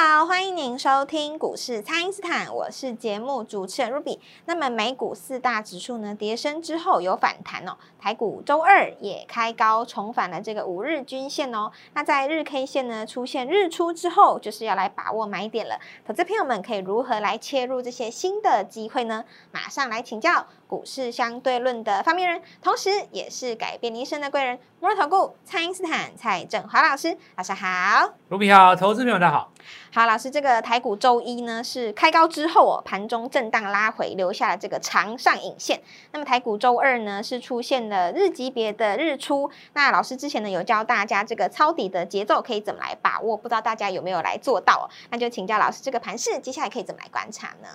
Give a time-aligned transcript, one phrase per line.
[0.00, 4.18] 好，欢迎您收听股市蔡因斯坦，我是节目主持人 Ruby。
[4.44, 11.72] 那么美股四大指数呢，跌升之后有反弹哦，台股周二也开高，重返了这个五日均线哦。
[11.94, 15.80] 那在日 K 线呢出现日出之后，就是要来把握买点了。
[16.06, 19.24] 投资朋友们可以如何来切入这些新的机会呢？
[19.50, 28.12] 马上来请教股市相对论的发明人，同时也是改变你一生的贵人——摩尔投顾蔡因斯坦蔡振华老师，晚上好。
[28.28, 29.50] Ruby 好，投资朋友大家好。
[29.90, 35.80] 好，老师，这个台股周一呢是开高之后哦，盘中震荡拉回，留下了这个长上影线。
[36.12, 39.50] 那么台股周二呢是出现了日级别的日出。
[39.74, 44.84] 那老师之前呢有教大家这个抄底的节奏可以怎么来把握，不知道大家有没有来做到哦？
[45.10, 47.68] 那就请教老师，这个盘势接下来可以怎么来观察呢？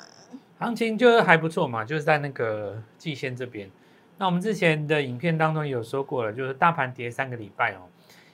[0.59, 3.69] 行情就还不错嘛，就是在那个季线这边。
[4.17, 7.81] 那我们之前的影片当中有说过了，就是大盘跌三个礼拜哦。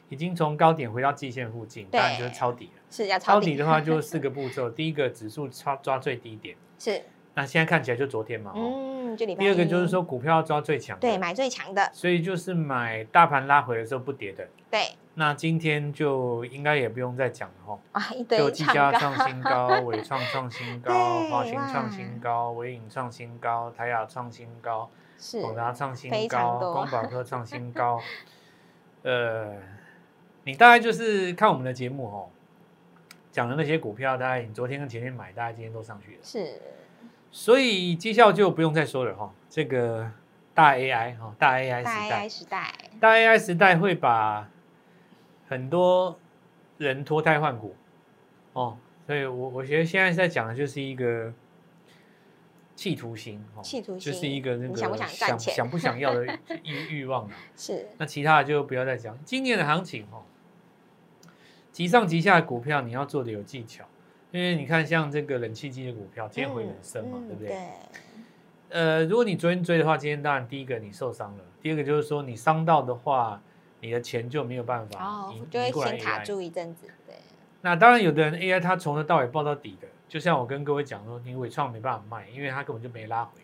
[0.10, 2.82] 已经从高点回到季线附近，当然就是抄底了。
[2.90, 4.68] 是要抄底，底的话，就四个步骤。
[4.72, 6.56] 第一个，指数抓抓最低点。
[6.78, 7.02] 是。
[7.36, 8.52] 那现在看起来就昨天嘛。
[8.56, 9.44] 嗯，就礼拜。
[9.44, 10.98] 第二个就是说，股票要抓最强。
[11.00, 11.90] 对，买最强的。
[11.94, 14.48] 所以就是买大盘拉回的时候不跌的。
[14.70, 14.82] 对。
[15.14, 17.80] 那今天就应该也不用再讲了哈。
[17.92, 18.38] 啊，一堆。
[18.38, 25.40] 就技嘉创新高， 伟创创新高，华新创新高，伟影创新高，台亚创新高，是。
[25.42, 28.02] 广达创新高，光宝科创新高。
[29.04, 29.54] 呃。
[30.50, 32.28] 你大概就是看我们的节目哦，
[33.32, 36.18] 讲的那些股票，大概你昨天跟前天买，大概今天都上去了。
[36.24, 36.60] 是，
[37.30, 39.32] 所以绩效就不用再说了哈。
[39.48, 40.10] 这个
[40.56, 44.50] 大 AI 哈，大 AI 时代，大 AI 时代，大 AI 时代会把
[45.48, 46.18] 很多
[46.80, 47.76] 人脱胎换骨
[48.54, 48.76] 哦。
[49.06, 51.32] 所以我我觉得现在在讲的就是一个
[52.76, 56.26] 企图心哦，企图就是一个那个想不想想不想要的
[56.64, 57.38] 欲 欲望啊。
[57.56, 59.16] 是，那其他的就不要再讲。
[59.24, 60.24] 今年的行情哦。
[61.72, 63.86] 急上急下的股票，你要做的有技巧，
[64.32, 67.58] 因为你看，像这个冷气机的股票，今天回很深嘛，对不对？
[68.70, 73.42] 呃，如果你昨天追的话，今天当然第一个你受伤了，第二个就是说你伤到的话，
[73.82, 76.88] 你的钱就没有办法，哦，就会先卡住一阵子。
[77.08, 77.16] 对。
[77.62, 83.40] 那当然，有的人 AI 它从头到尾报到底的，就像我跟各位讲说，你伟创没办法卖，因为它根本就没拉回，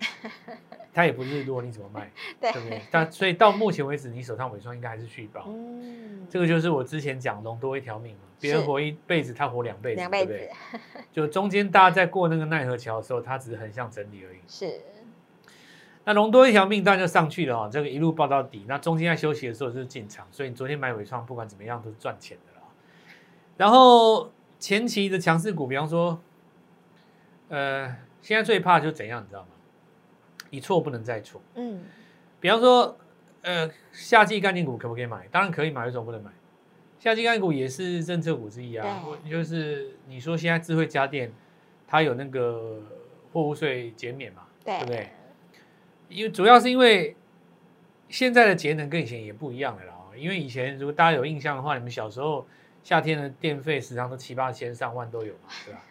[0.92, 2.12] 它也不是日落，你怎么卖？
[2.42, 2.81] 对不对？
[2.92, 5.46] 但所以到目前为止，你手上伟创应该还是续报。
[5.48, 8.22] 嗯，这个就是我之前讲龙多一条命嘛。
[8.42, 10.52] 别人活一辈子，他活两辈子，对不对？
[11.14, 14.40] 就中间大家在过那个奈何桥的时候，他只是横向整理而已。
[14.47, 14.82] 是。
[16.03, 17.70] 那龙多一条命，当然就上去了哦。
[17.72, 22.68] 这个一路报到底，那中间在休息的时候就是进场，所以你昨天买伟创，不管怎么样都是赚钱的了。
[23.58, 26.20] 然后前期的强势股，比方说，
[27.50, 29.50] 呃，现在最怕就是怎样，你知道吗？
[30.50, 31.41] 一错不能再错。
[31.56, 31.83] 嗯。
[32.39, 32.97] 比方说，
[33.41, 35.28] 呃，夏季概念股可不可以买？
[35.31, 36.31] 当然可以买，为什么不能买？
[37.00, 41.31] 夏季概念股也是政策股之一啊，就是你说现在智慧家电，
[41.88, 42.81] 它有那个
[43.31, 45.09] 货物税减免嘛，对不对？
[46.09, 47.16] 因为主要是因为
[48.09, 49.91] 现在的节能跟以前也不一样了啦。
[50.16, 52.47] 因为以前如果大家有印象的话，你们小时候
[52.84, 55.81] 夏天的电费时常都七八千上万都有嘛，对吧？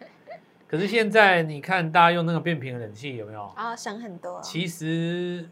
[0.67, 3.43] 可是现在你看大家用那个变频的冷气有没有？
[3.55, 4.41] 啊，省很多。
[4.41, 5.49] 其实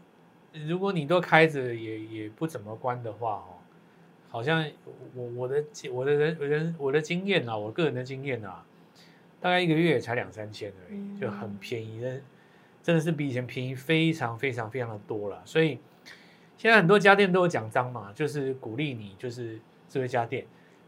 [0.66, 3.54] 如果你都开着也也不怎么关的话哦。
[4.28, 4.68] 好像
[5.14, 8.66] 我我的我的人人我的经验啊，我个人的经验啊，
[9.40, 12.20] 大概一个月也才两三千而已，就很便宜的，
[12.82, 15.40] 真的是比以前便宜非常非常非常的多了。
[15.44, 15.78] 所以
[16.58, 20.44] 现在很多家电都有奖章嘛，就是鼓励你就是智慧家电，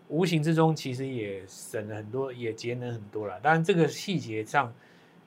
[0.09, 3.39] 无形之中其实也省了很多，也节能很多了。
[3.41, 4.73] 当然这个细节上，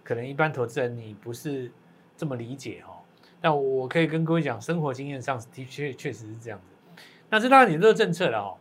[0.04, 1.72] 可能一般投资人你不是
[2.16, 3.04] 这么理解哦。
[3.42, 7.02] 但我可以跟各位讲，生活经验上的确确实是这样子。
[7.30, 8.58] 那这当然也热政策了哦，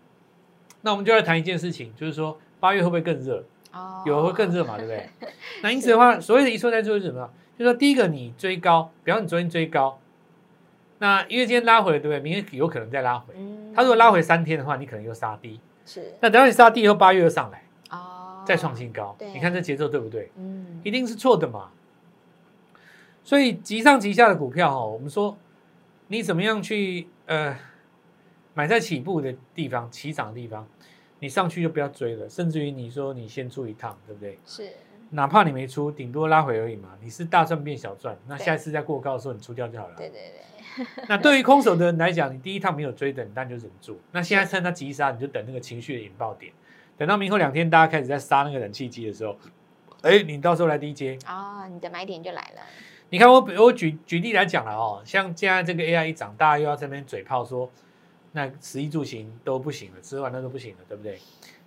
[0.83, 3.45] 那我们就来谈一件事情，就是说八月会不会更热？
[3.73, 5.09] 哦，有会更热嘛，对不对？
[5.63, 7.31] 那因此的话，所谓的一错再错是什么？
[7.59, 10.01] 就是说第一个你追高，比方你昨天追高，
[10.99, 12.21] 那因为今天拉回了，对不对？
[12.21, 13.35] 明天有可能再拉回。
[13.37, 13.73] 嗯。
[13.75, 15.61] 他如果拉回三天的话，你可能又杀低。
[15.89, 16.15] 是。
[16.21, 17.65] 那等到你杀低以后，八月又上来。
[17.91, 18.45] 哦。
[18.47, 19.17] 再创新高。
[19.19, 20.31] 你看这节奏对不对？
[20.37, 20.81] 嗯。
[20.85, 21.71] 一定是错的嘛。
[23.25, 25.37] 所以急上急下的股票哈，我们说
[26.09, 27.57] 你怎么样去呃。
[28.55, 30.67] 买在起步的地方，起涨的地方，
[31.21, 32.29] 你上去就不要追了。
[32.29, 34.37] 甚至于你说你先出一趟，对不对？
[34.45, 34.73] 是。
[35.11, 36.91] 哪怕你没出，顶多拉回而已嘛。
[37.01, 39.95] 你是大赚变小赚，那下一次再过高的时候你出掉就好了。
[39.97, 40.87] 对对对。
[41.09, 43.99] 那对于空手的人来讲，你第一趟没有追的，你就忍住。
[44.13, 46.53] 那现在趁它急杀，你就等那个情绪的引爆点。
[46.97, 49.37] 等到明后两天大家开始在杀那个冷气机的时候，
[50.03, 51.19] 哎，你到时候来低接。
[51.27, 52.63] 哦，你的买点就来了。
[53.11, 57.71] 你看我我举举例来讲了哦，像现在这个 AI 一涨，大家又要这边嘴炮说。
[58.33, 61.19] 那食衣住行都不行了，吃完了都不行了，对不对？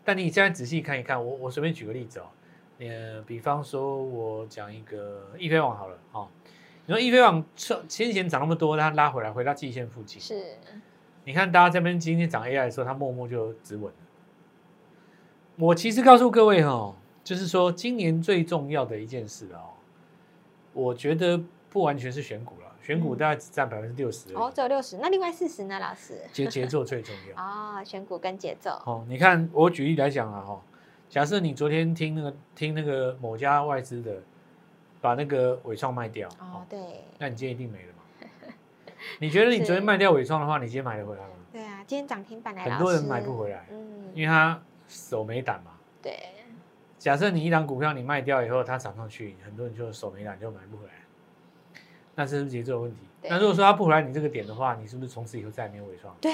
[0.06, 2.26] 但你现在仔细看一看，我我随便举个例子哦，
[2.82, 6.28] 呃，比方说我讲一个易飞网好了，哦，
[6.88, 10.58] 你说易飞网先前涨那么多，它拉回来回到季线附近，是。
[11.24, 14.00] 你看大家这边今天涨 AI 的时候，它默默就止稳了。
[15.58, 19.78] 我其实告诉各位哈、哦，就是说今年最重要的一件事哦，
[20.74, 21.40] 我觉得
[21.70, 24.34] 不完全是选股了，选股大概只占百分之六十。
[24.34, 26.20] 哦，只有六十，那另外四十呢，老师？
[26.34, 28.72] 节节奏最重要啊、 哦，选股跟节奏。
[28.88, 30.60] 哦，你看我举例来讲啊，哈，
[31.12, 34.24] 假设你昨天听那个听那个某家外资的，
[35.00, 36.80] 把那个伟创卖掉，哦，对，
[37.20, 38.54] 那你今天一定没了嘛？
[39.20, 41.34] 你觉得你昨天卖掉伟创的话，你今天买得回来吗？
[41.52, 44.60] 对啊，今天涨停板来，很多人买不回来，嗯，因为他。
[44.88, 45.72] 手没胆嘛？
[46.02, 46.20] 对。
[47.00, 50.92] 假设你一档股票你卖掉以后，它涨上去，很多人就手没胆，就买不回来。
[52.16, 52.98] 那是不是节奏有问题？
[53.24, 56.14] 那如果说它不回来你这个点的话，你是不是从此以后再也没有伟创？
[56.20, 56.30] 对。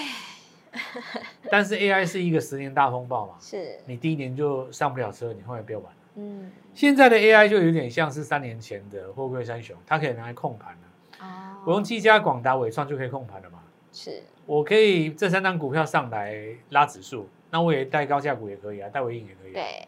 [1.50, 3.36] 但是 AI 是一个十年大风暴嘛？
[3.40, 3.80] 是。
[3.86, 5.98] 你第一年就上不了车，你后来不要玩了。
[6.16, 6.52] 嗯。
[6.74, 11.26] 现在的 AI 就有点像是三年前的货柜三雄，它可以拿来控盘了。
[11.26, 11.64] 哦。
[11.66, 13.60] 我用技嘉、广达、伟创就可以控盘了嘛？
[13.92, 14.24] 是。
[14.46, 16.38] 我可以这三张股票上来
[16.70, 17.28] 拉指数。
[17.50, 19.54] 那我也带高价股也可以啊，带尾影也可以、啊。
[19.54, 19.88] 对，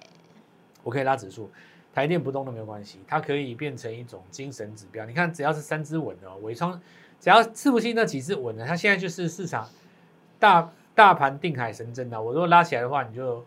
[0.82, 1.52] 我可以拉指数，
[1.94, 5.06] 台电不动都没有关系，它可以变成一种精神指标。
[5.06, 6.82] 你看，只要是三只稳的、哦，纬创
[7.20, 9.70] 只要伺服器那几只稳的，它现在就是市场
[10.40, 12.22] 大大盘定海神针的。
[12.22, 13.42] 我如果拉起来的话，你就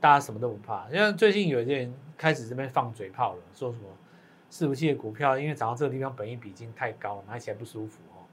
[0.00, 0.90] 大家什么都不怕。
[0.90, 3.84] 像最近有些人开始这边放嘴炮了，说什么
[4.50, 8.26] 伺服器的股票，因为涨到这个地方，本益比已经太高了，买起来不舒服哦。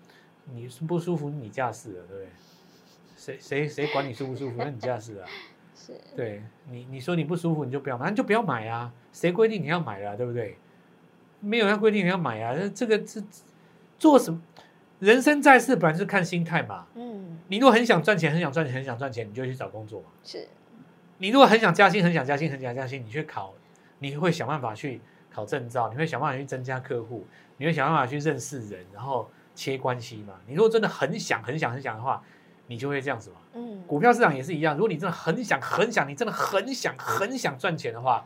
[0.46, 2.30] 你不舒服，你驾驶了，对不对？
[3.16, 4.56] 谁谁谁管你舒不舒服？
[4.58, 5.30] 那你家事啊。
[5.76, 8.92] 是，对你你说你不舒服，你就不要买，你就不要买啊。
[9.14, 10.16] 谁规定你要买啊？
[10.16, 10.58] 对不对？
[11.42, 12.56] 没有人规定你要买啊。
[12.74, 13.22] 这个这
[14.00, 14.42] 做什么？
[15.00, 16.88] 人生在世本来是看心态嘛。
[16.96, 17.40] 嗯。
[17.48, 20.08] 你如果很想赚钱，很想赚钱，很想赚钱，你就去找工作嘛。
[20.24, 20.48] 是。
[21.18, 23.54] 你如果很想加薪，很想加薪，很想加薪，你去考，
[24.00, 25.02] 你会想办法去
[25.32, 27.26] 考证照，你会想办法去增加客户，
[27.58, 30.34] 你会想办法去认识人，然后切关系嘛。
[30.48, 32.24] 你如果真的很想很想很想的话。
[32.68, 34.74] 你就会这样子嘛，嗯，股票市场也是一样。
[34.76, 38.26] 如果你真的很想、很想，你真的很想、很想赚钱的话，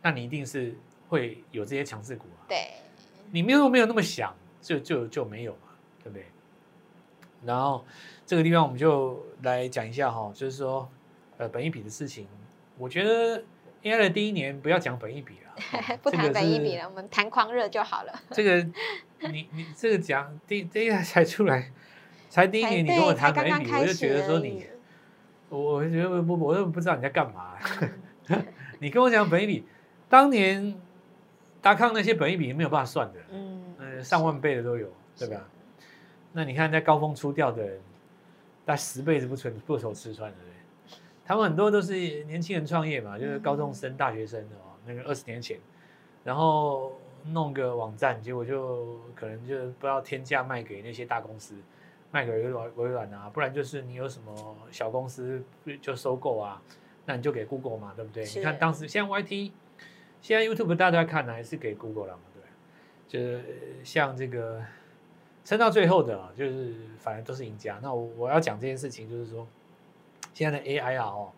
[0.00, 0.78] 那你一定是
[1.08, 2.46] 会有这些强势股啊。
[2.46, 2.74] 对，
[3.32, 5.68] 你没有没有那么想，就就就没有嘛，
[6.02, 6.26] 对不对？
[7.44, 7.84] 然后
[8.26, 10.88] 这个地方我们就来讲一下哈，就是说，
[11.38, 12.26] 呃，本一笔的事情，
[12.76, 13.42] 我觉得
[13.82, 18.12] AI 的第一年不要讲本一笔了，不谈本一笔了，我们谈狂热就好了。
[18.30, 18.62] 这个
[19.30, 21.72] 你你这个讲第第一才出来。
[22.28, 24.64] 才第一年，你跟我谈本益比，我就觉得说你，
[25.48, 27.56] 我我觉得我我我都不知道你在干嘛。
[28.78, 29.66] 你跟我讲本一笔，
[30.08, 30.80] 当年
[31.60, 33.59] 达康那些本一笔没有办法算的，嗯，
[34.02, 35.48] 上万倍的都有，对吧？
[36.32, 37.80] 那你看在高峰出掉的人，
[38.64, 40.96] 大概十辈子不存不愁吃穿的，对？
[41.24, 45.58] 他们很多都是年轻人创业嘛，就是高中生、大学生哦，那个二十年前，
[46.24, 46.92] 然后
[47.26, 51.54] 弄个网站，结果就可能就不知道天价卖给那些大公司。
[52.12, 55.40] 卖给微软微软啊，不然就是你有什么小公司
[55.80, 56.60] 就收购啊，
[57.06, 58.24] 那你就给 Google 嘛，对不对？
[58.24, 59.52] 你看当时现在 YT，
[60.20, 62.29] 现在 YouTube 大家都在看呢，还是给 Google 了嘛，对？
[63.10, 63.42] 就是
[63.82, 64.62] 像这个
[65.44, 67.80] 撑到最后的，就是反正都是赢家。
[67.82, 69.44] 那我我要讲这件事情，就是说
[70.32, 71.32] 现在的 AI 啊，哦，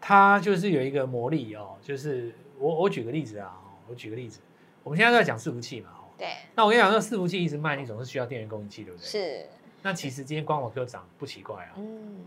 [0.00, 4.38] 它就是有一个魔力哦，就是我我举个例子啊，我举个例子，
[4.84, 6.28] 我们现在在讲伺服器嘛，哦，对。
[6.54, 9.04] 那我跟你讲，那伺服器一直卖，你总是需要电源供应器，对不对？
[9.04, 9.46] 是。
[9.82, 12.24] 那其实今天光华科涨不奇怪啊，嗯，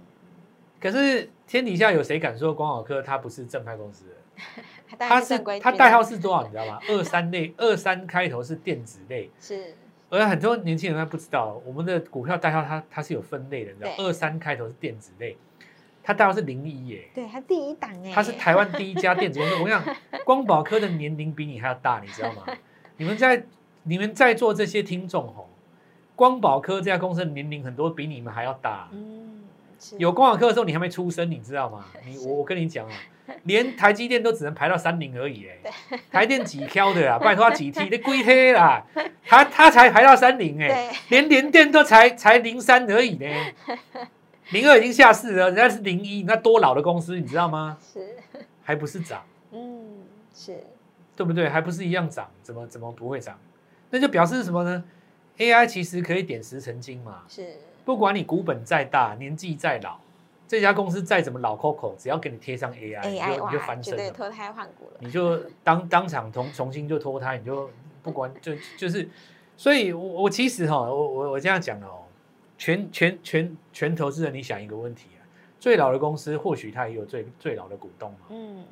[0.78, 4.16] 可是天底下有谁敢说光华科它不是正派公司的？
[4.98, 6.44] 它是它代号是多少？
[6.44, 6.80] 你知道吗？
[6.90, 9.76] 二三类，二三开头是电子类，是。
[10.10, 13.92] 而很多年轻人他不知道，我们的股票代号它它是有分类的，你知道？
[13.98, 15.38] 二三开头是电子类，
[16.04, 19.56] 它代号是零一耶，对，它第一档哎，它是台湾第一家 电子公司。
[19.56, 19.96] 我跟你讲，
[20.26, 22.44] 光宝科的年龄比你还要大，你知道吗？
[22.98, 23.46] 你们在
[23.84, 25.48] 你们在座这些听众吼。
[26.14, 29.41] 光宝科这家公司的年龄很多比你们还要大，嗯，
[29.98, 31.86] 有光宝科的时候你还没出生，你知道吗？
[32.06, 32.94] 你我我跟你讲啊，
[33.44, 38.86] 连台积电都只能排到三零而已哎，台电几挑的啊， 拜托他几 T 那龟黑啦，
[39.26, 43.28] 他他才排到三零哎，连联电都才才零三而已呢，
[44.52, 47.78] 零二已经下市了，人家是零一，那多老的公司你知道吗？
[47.82, 48.16] 是，
[48.64, 50.64] 还不是涨，嗯，是，
[51.16, 51.48] 对不对？
[51.50, 53.40] 还不是一样涨，怎么怎么不会涨？
[53.90, 54.84] 那就表示什么呢
[55.38, 59.98] ？AI 其实可以点石成金嘛，是，不管你股本再大，年纪再老，
[60.48, 67.70] 这家公司再怎么老 Coco，只要给你贴上 AI，, AI 你就你就翻身了，脱胎换骨了，你就当当场重重新就脱胎，你就
[68.04, 69.10] 不管就就是，
[69.58, 72.04] 所以我我其实哈，我我我这样讲的哦，
[72.58, 75.22] 全全全全投资人，你想一个问题啊，
[75.60, 78.64] 最老的公司或许它也有最最老的股东嘛，嗯，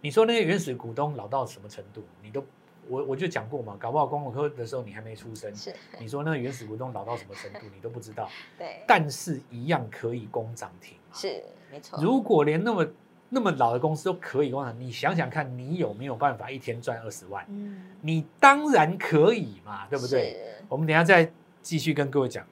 [0.00, 2.02] 你说那些原始股东老到什么程度？
[2.22, 2.44] 你都
[2.88, 5.54] 我我就讲过嘛，搞不好光武科的时候你还没出生。
[5.54, 5.74] 是。
[5.98, 8.28] 你说那个原始股东老到什么程度， 你都不知道。
[8.58, 8.82] 对。
[8.86, 10.96] 但是一样可以攻涨停。
[11.12, 11.98] 是，没错。
[12.02, 12.86] 如果连那么
[13.28, 17.44] 那么老的公司都可以攻涨，你想想看，你有没有办法一天赚二十万？
[17.48, 17.82] 嗯。
[18.00, 20.36] 你当然可以嘛，对不对？
[20.68, 21.30] 我们等一下再
[21.62, 22.44] 继续跟各位讲。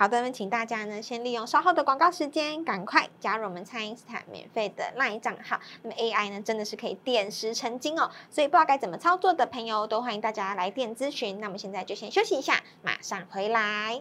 [0.00, 5.60] 好的，那请大家呢先利用稍后的广告时间，赶快加入我们蔡因斯坦免费的 LINE 账号。
[5.82, 11.38] 那么 AI 呢真的是可以点石成金哦，所以不知道该怎么操作的朋友都欢迎大家来电咨询。
[11.38, 14.00] 那么现在就先休息一下，马上回来。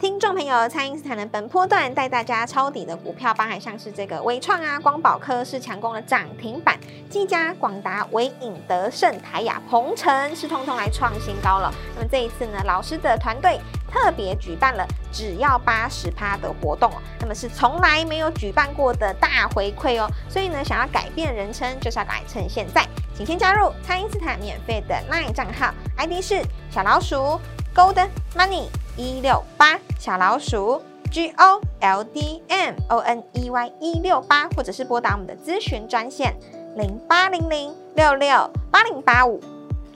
[0.00, 11.72] 听众朋友，蔡因斯坦的本波段带大家抄底的股票，包含像是这个微创啊、光宝科是强攻了涨停板，技嘉、广达、纬颖、德胜、台亚、鹏程是通通来创新高了。
[11.94, 13.60] 那么这一次呢，老师的团队
[13.94, 20.10] 特别举办了只要八十趴的活动，那么是从来没有举办过的大回馈哦。
[20.28, 22.84] 所以呢，想要改变人称，就是要改趁现在，
[23.16, 27.40] 请先加入蔡因斯坦免费的 LINE 账号，ID 是小老鼠
[27.72, 28.66] Gold Money。
[28.96, 36.32] 一六八小老鼠 G O L D M O N E Y 一六八，或者是拨打我们的咨询专线
[36.76, 39.40] 零八零零六六八零八五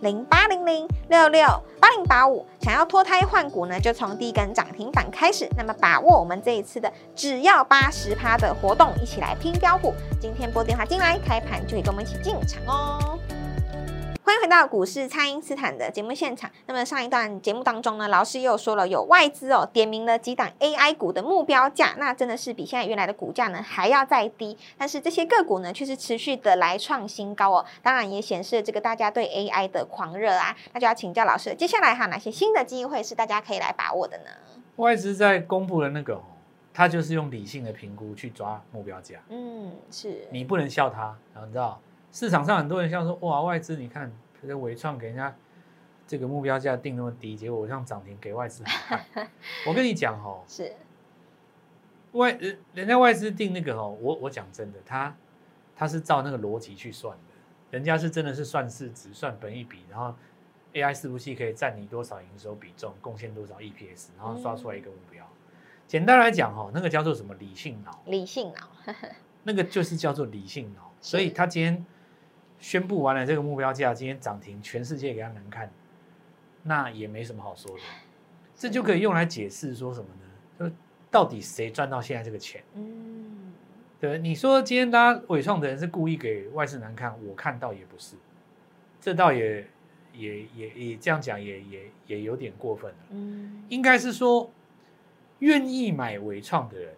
[0.00, 1.46] 零八零零六六
[1.80, 2.46] 八零八五。
[2.60, 5.48] 想要脱胎换骨呢，就从第一根涨停板开始。
[5.56, 9.94] 那么把握我们这一次的只要八十趴的活动，一起来拼标股。
[10.20, 13.17] 今天拨电话进来，开盘就可以跟我们一起进场哦。
[14.28, 16.50] 欢迎回到股市，蔡因斯坦的节目现场。
[16.66, 24.54] 那么上一段节目当中呢，老师又说了有外资哦，点名了几档 AI 股的目标价，那真的是比现在原来的股价呢还要再低。
[24.76, 27.64] 但是这些个股呢，却是持续的来创新高哦。
[27.82, 30.54] 当然也显示了这个大家对 AI 的狂热啊。
[30.74, 34.24] 那就要请教老师，接下来还有哪些新的机会是大家可以来把握的呢？
[34.76, 36.22] 外资在公布的那个，哦
[36.74, 39.16] 他就是用理性的评估去抓目标价。
[39.30, 41.80] 嗯，是你不能笑他，然后你知道。
[42.10, 44.10] 市场上很多人像说哇，外资你看
[44.40, 45.34] 这个纬创给人家
[46.06, 48.64] 这个目标价定那么低，结果我像涨停给外资
[49.66, 50.72] 我跟你讲哦，是
[52.12, 55.14] 外人人家外资定那个哦，我我讲真的，他
[55.76, 57.34] 他是照那个逻辑去算的，
[57.70, 60.14] 人家是真的是算市值、算本益比，然后
[60.72, 65.22] AI 伺服器可以占你多少营收比重，贡献多少 EPS，然后刷出来一个目标。
[65.24, 65.52] 嗯、
[65.86, 68.02] 简单来讲哦，那个叫做什么理性脑？
[68.06, 68.94] 理性脑，
[69.44, 71.84] 那个就是叫做理性脑，所以他今天。
[72.58, 75.70] 宣布完了这个目标价，今天涨停，全世界给他难看，
[76.64, 77.82] 那也没什么好说的，
[78.54, 80.24] 这就可以用来解释说什么呢？
[80.58, 80.76] 就
[81.10, 82.62] 到底谁赚到现在这个钱？
[82.74, 83.52] 嗯，
[84.00, 88.16] 对，你说今天大家伪创的人是故意给外资难看，我看到也不是，
[89.00, 89.66] 这倒也
[90.12, 92.98] 也也也这样讲也也也有点过分了。
[93.10, 94.50] 嗯，应该是说
[95.38, 96.94] 愿意买伪创的人，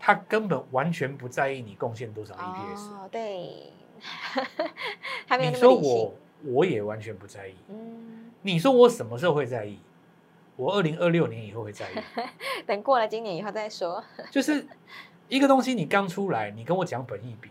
[0.00, 2.90] 他根本完全不在意你贡献多少 EPS。
[2.90, 3.72] 哦，对。
[5.38, 7.54] 你说我我也完全不在意。
[7.68, 9.78] 嗯，你说我什么时候会在意？
[10.56, 11.94] 我二零二六年以后会在意。
[12.66, 14.02] 等过了今年以后再说。
[14.30, 14.66] 就是
[15.28, 17.50] 一个东西，你刚出来，你跟我讲本益比，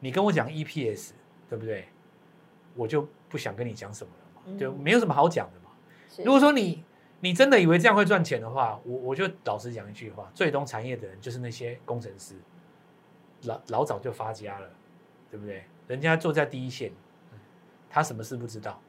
[0.00, 1.10] 你跟我讲 EPS，
[1.48, 1.88] 对不对？
[2.76, 5.70] 我就不想跟你讲什么了嘛，嗯、就没有什么好讲的嘛。
[6.24, 6.82] 如果说你
[7.20, 12.34] 你真的以为这样会赚钱的话，我我就老实讲一句话：最懂产业的人就是那些工程师，
[13.42, 14.70] 老老早就发家了。
[15.34, 15.64] 对不对？
[15.88, 16.92] 人家坐在第一线，
[17.90, 18.80] 他什么事不知道？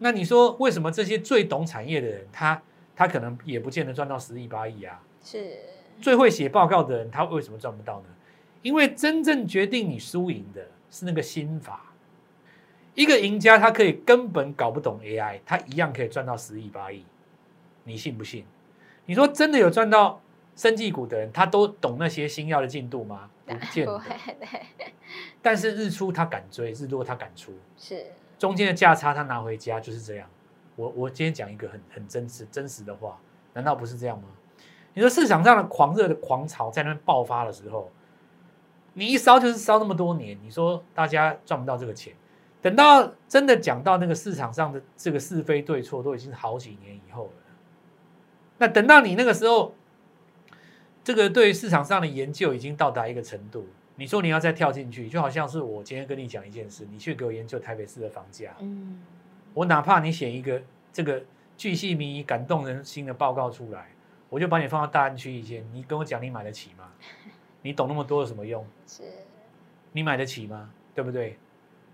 [0.00, 2.62] 那你说为什么这些最懂产业的人，他
[2.94, 5.02] 他可能也不见得赚到十亿八亿啊？
[5.22, 5.56] 是
[6.02, 8.06] 最会写报告的人，他为什么赚不到呢？
[8.60, 11.94] 因为真正决定你输赢的是那个心法。
[12.94, 17.02] 一个赢家，他可以根本搞不懂 AI，他一样可以赚到十亿八亿，
[17.84, 18.44] 你信不信？
[19.06, 20.20] 你说真的有赚到
[20.54, 23.30] 生技股的人，他都懂那些新药的进度吗？
[23.54, 24.00] 不见得。
[25.40, 28.06] 但是日出他敢追，日落他敢出，是
[28.38, 30.28] 中间的价差他拿回家就是这样。
[30.74, 33.18] 我我今天讲一个很很真实真实的话，
[33.54, 34.24] 难道不是这样吗？
[34.94, 37.90] 你说市场上的狂热的狂潮在那边爆发的时候，
[38.94, 42.14] 你一烧就是烧那么多年，你说大家赚不到这个钱，
[42.60, 47.30] 等到真的讲到那个市场上的这个是非对错，都已经是好几年以后了。
[48.58, 49.74] 那等到你那个时候。
[51.06, 59.00] 这个对市场上的研究已经到达一个程度，你说你要再跳进去，就好像是我今天跟你讲一件事，你去给我研究台北市的房价，嗯，
[59.54, 60.60] 我哪怕你写一个
[60.92, 61.22] 这个
[61.56, 63.86] 巨细靡遗、感动人心的报告出来，
[64.28, 66.90] 我就把你放到大安区一间，你跟我讲你买得起吗？
[67.62, 68.66] 你懂那么多有什么用？
[68.84, 69.04] 是，
[69.92, 70.70] 你买得起吗？
[70.92, 71.38] 对不对？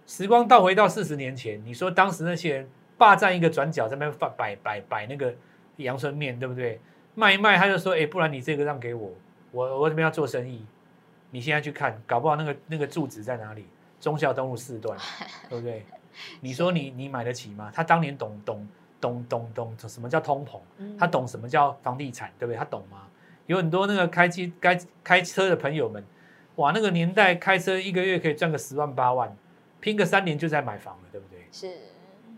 [0.07, 5.35] 时光倒回到四十年前，你说当时那些人霸占一个转角，在那边摆摆摆摆那个
[5.77, 6.81] 阳春面，对不对？
[7.15, 9.13] 卖一卖，他就说：“哎，不然你这个让给我，
[9.51, 10.65] 我我这边要做生意。
[11.31, 13.67] 你现在去看，搞不好那个那个住址在哪里？
[14.01, 14.99] 忠孝东路四段，
[15.49, 15.85] 对不对？
[16.41, 17.71] 你说你你买得起吗？
[17.75, 18.69] 他当年懂懂
[19.01, 20.61] 懂懂懂什么叫通膨，
[20.99, 22.59] 他懂什么叫房地产，对不对？
[22.59, 23.09] 他懂吗？
[23.47, 26.05] 有很多那个开机开开车的朋友们，
[26.57, 29.37] 哇，那个年代开车一个月可以赚个十万八万，
[29.81, 31.47] 拼个三年就在买房了，对不对？
[31.51, 31.69] 是。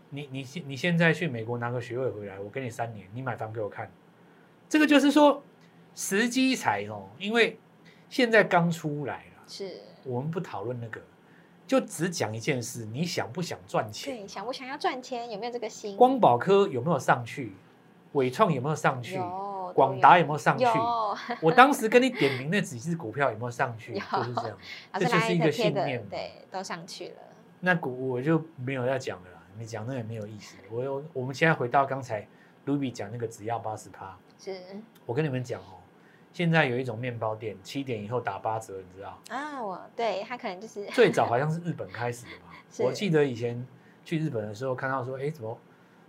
[0.09, 3.89] 你你现你现在去美国拿个学位回来，我给你三年，你买房给我看，
[4.67, 5.43] 这个就是说
[5.93, 7.59] 时机财哦，因为
[8.09, 11.01] 现在刚出来了，是我们不讨论那个。
[11.67, 14.15] 就只讲一件事，你想不想赚钱？
[14.15, 15.31] 对，想不想要赚钱？
[15.31, 15.97] 有没有这个心？
[15.97, 17.55] 光宝科有没有上去？
[18.13, 19.19] 伟创有没有上去？
[19.73, 20.65] 广达有没有上去？
[21.41, 23.95] 我当时跟你点名那几只股票有没有上去？
[23.97, 24.57] 就是这样，
[24.93, 26.07] 这就是一个信念。
[26.07, 27.15] 对，都上去了。
[27.61, 30.57] 那股我就没有要讲了啦，你讲那也没有意思。
[30.69, 32.27] 我有，我们现在回到刚才
[32.67, 34.15] Ruby 讲那个只要八十趴，
[34.53, 34.61] 是
[35.05, 35.79] 我跟你们讲哦。
[36.33, 39.17] 现在有一种面包店，七点以后打八折，你知道？
[39.29, 42.51] 啊，我对他可能就是 最早好像是日本开始的嘛。
[42.85, 43.65] 我记得以前
[44.03, 45.57] 去日本的时候，看到说，哎，怎么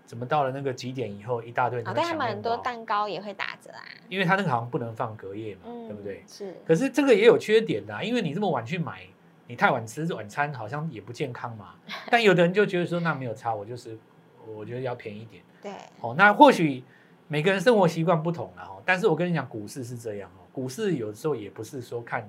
[0.05, 1.87] 怎么到了那个几点以后，一大堆人。
[1.88, 3.85] 哦，对他们很多蛋糕也会打折啊。
[4.09, 6.25] 因为他那个好像不能放隔夜嘛，嗯、对不对？
[6.26, 6.57] 是。
[6.66, 9.07] 可是这个也有缺点的、啊，因为你这么晚去买，
[9.47, 11.76] 你太晚吃晚餐好像也不健康嘛。
[12.11, 13.97] 但有的人就觉得说，那没有差，我就是
[14.45, 15.40] 我觉得要便宜一点。
[15.62, 15.73] 对。
[16.00, 16.83] 哦，那或许。
[17.28, 22.28] 每个人生活习惯不同了哈，但是我跟你讲，股市是这样哦，股市有时候也不是说看，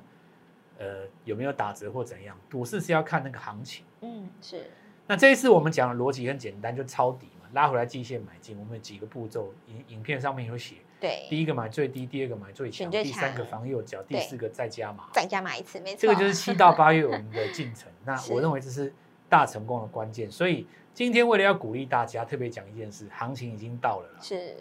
[0.80, 3.86] 呃有没有打折或怎样，股市是要看那个行情。
[4.02, 4.70] 嗯，是。
[5.06, 8.58] 那这一次我们讲的逻辑很简单，就抄底嘛，拉回来季线买进。
[8.60, 10.76] 我们有几个步骤，影影片上面有写。
[11.00, 11.28] 对。
[11.30, 15.08] 第一个买最低，第二个买最强，第三个防右脚，第四个再加码。
[15.14, 16.00] 再加码一次，没错。
[16.02, 17.90] 这个就是七到八月我们的进程。
[18.04, 18.92] 那我认为这是
[19.30, 20.30] 大成功的关键。
[20.30, 24.10] 所以今天为了要鼓励大家，特别讲一件事，行情已经到了。
[24.20, 24.56] 是。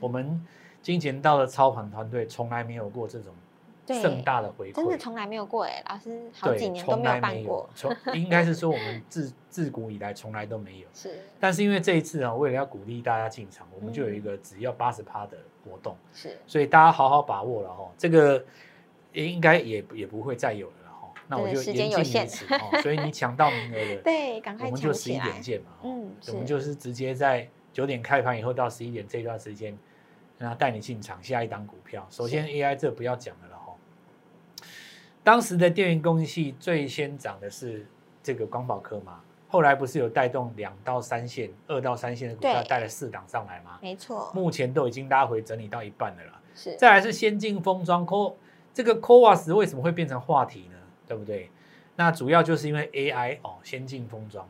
[0.00, 0.40] 我们
[0.82, 3.34] 金钱道的操盘团队从来没有过这种
[3.86, 10.86] 盛大的回馈，真的从来没有过哎，老师好几年都没有办过，从 应该是说我们自自古以来从来都没有。
[10.92, 18.44] 是，但是因为这一次啊，为了要鼓励大家进场，我们就有一个只要八十趴的活动，是，所以大家好好把握了哈，这个
[19.12, 21.08] 应该也也不会再有了哈。
[21.28, 29.78] 那我就言尽于此哦，所以你抢到名额了， 对，赶快我们就十一点见嘛，嗯，我们就是直接在九点开盘以后到十一点这段时间。
[30.38, 32.06] 让他带你进场下一档股票。
[32.10, 33.74] 首先 AI 这不要讲了了哈。
[35.24, 37.86] 当时的电源供应器最先涨的是
[38.22, 43.78] 这个光宝科嘛，后来不是有带动两到三线、二到三线的股票带了四档上来吗？
[43.80, 44.30] 没错。
[44.34, 46.40] 目前都已经拉回整理到一半了啦。
[46.54, 46.76] 是。
[46.76, 48.34] 再来是先进封装，Co
[48.72, 50.76] 这个 CoWoS 为什么会变成话题呢？
[51.06, 51.50] 对不对？
[51.96, 54.46] 那主要就是因为 AI 哦，先进封装。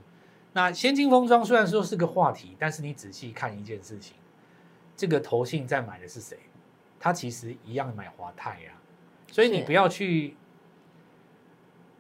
[0.53, 4.17] 那先进封装虽然说是个话题，但是你仔细看一件事情。
[4.97, 6.39] 这个投信在买的是谁？
[6.99, 8.73] 他其实一样买华泰呀，
[9.31, 10.35] 所以你不要去，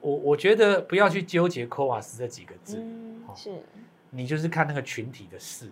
[0.00, 3.62] 我我觉得不要去纠结 CoWoS 这几个字，嗯是，
[4.11, 5.70] 你就是看那个群体的事，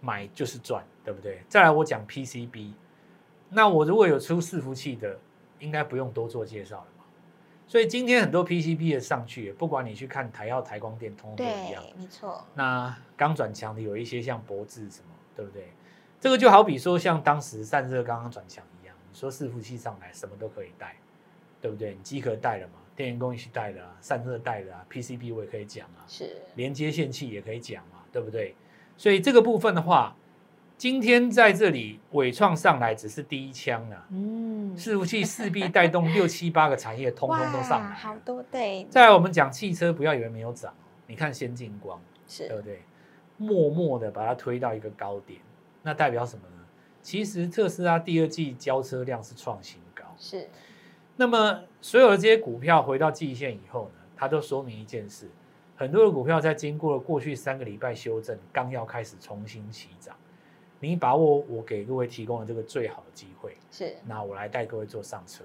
[0.00, 1.42] 买就是赚，对不对？
[1.48, 2.72] 再来我讲 PCB，
[3.50, 5.18] 那我如果有出伺服器的，
[5.58, 7.04] 应该不用多做介绍了嘛。
[7.66, 12.46] 所以今天很多 PCB 的上去，不管你去看台药、台光电，通通都一样，没错。
[12.54, 15.72] 那刚转强的有一些像博智什么，对不对？
[16.22, 20.94] 这个就好比说，像当时散热刚刚转强一样，你说伺服器上来什么都可以带，
[21.60, 21.94] 对不对？
[21.94, 28.54] 你机壳带了嘛，电源供应器带了啊，散热带了啊，PCB 我也可以讲啊，是连接线器也可以讲嘛，对不对？
[28.96, 30.14] 所以这个部分的话，
[30.76, 38.86] 今天在这里伟创上来只是第一枪啊，嗯，伺服器势必带动六七八个产业通通都上来，好多对。
[38.88, 40.72] 再来我们讲汽车，不要以为没有涨，
[41.08, 42.80] 你看先进光，是对不对？
[43.38, 45.40] 默默的把它推到一个高点。
[45.82, 46.64] 那代表什么呢？
[47.02, 50.48] 其实特斯拉第二季交车量是创新高，是。
[51.16, 55.28] 那么所有的这些股票回到季线以后呢，它都说明一件事：
[55.76, 60.16] 很多的股票在经过了过去三个礼拜修正，刚要开始重新起涨。
[60.78, 63.94] 你把握我给各位提供的这个最好的机会，是。
[64.06, 65.44] 那我来带各位坐上车。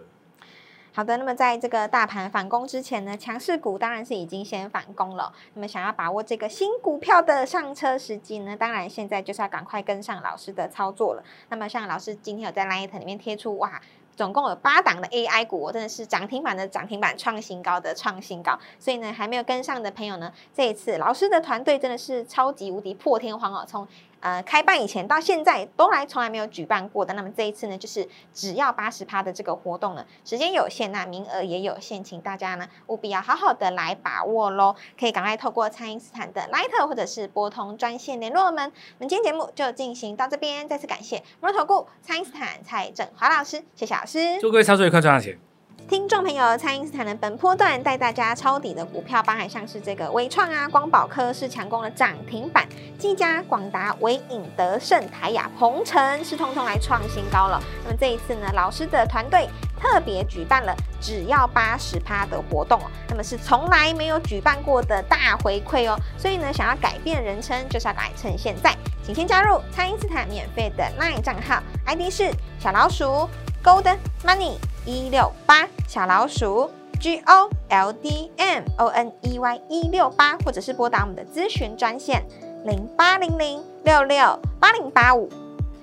[0.97, 5.31] 好的，那么在这个大盘反攻之前呢，强势股当然是已经先反攻了。
[5.53, 11.23] 那么想要把握这个新股票的上车时机呢，当然现在就是要赶快跟上老师的操作了。
[11.49, 13.79] 那么像老师今天有在 Light 里面贴出，哇，
[14.15, 18.57] 总共有八档的 AI 股，我真的是涨停板的涨停板，创新高的创新高。
[18.79, 23.87] 所以呢，还没有跟上的朋友呢，这一次老师的团队真的是超级无敌破天荒哦，从
[24.19, 38.71] 呃，开办以前到现在都来从来没有举办过的，那么这一次呢，就是只要八十趴的这个活动呢，时间有限，那名额也有限，请大家呢务必要好好的来把握喽，可以赶快透过蔡因斯坦的 Line 或者是拨通专线联络我们。
[38.97, 45.46] 那么今天节目就进行到这边，再次感谢摩尔投顾蔡因斯坦蔡振华老师，谢谢老师，祝各位操作愉快，赚大钱。
[45.89, 52.67] 听众朋友，蔡因斯坦的本波段带大家抄底的股票，包含像是这个微创啊、光宝科是强攻的涨停板，
[52.99, 57.63] 技嘉、广达、微影、德胜、台亚、鹏程是通通来创新高了。
[57.85, 59.47] 那么这一次呢，老师的团队
[59.79, 65.97] 特别举办了只要八十趴的活动哦，那么是从来没有举办过的大回馈哦。
[66.17, 73.29] 所以呢，想要改变人称，就是要改趁现在，请先加入蔡因斯坦免费的 LINE 账号，ID 是小老鼠
[73.63, 74.57] Gold Money。
[74.87, 82.23] 一六八小老鼠 G O L D M O N E Y 一六八，或者是拨打我们的咨询专线
[82.63, 85.29] 零八零零六六八零八五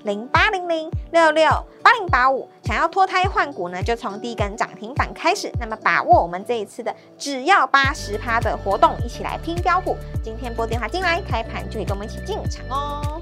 [0.03, 1.47] 零八零零六六
[1.83, 2.49] 八零八五。
[2.63, 5.51] 想要脱胎换骨呢，就从第一根涨停板开始。
[5.59, 9.95] 那么把握我们这一次的只要八十趴的活动，一起来拼标股。
[10.23, 13.21] 今天拨电话进来，开盘就可以跟我们一起进场哦。